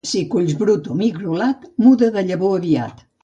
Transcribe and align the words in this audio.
Si 0.09 0.19
culls 0.29 0.53
brut 0.61 0.87
o 0.93 0.97
migrolat, 1.01 1.69
muda 1.87 2.11
de 2.17 2.27
llavor 2.31 2.59
aviat. 2.63 3.07